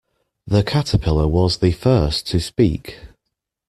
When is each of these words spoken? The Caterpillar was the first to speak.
The 0.47 0.63
Caterpillar 0.63 1.27
was 1.27 1.59
the 1.59 1.71
first 1.73 2.25
to 2.29 2.39
speak. 2.39 2.97